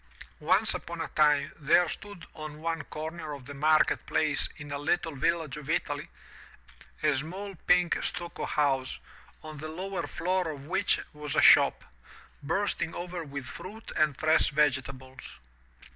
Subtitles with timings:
[0.39, 4.77] Once upon a time there stood on one comer of the market place in a
[4.79, 6.07] little village of Italy,
[7.03, 8.97] a small pink stucco house,
[9.43, 11.83] on the lower floor of which was a shop,
[12.41, 15.37] bursting over with fruit and fresh vegetables.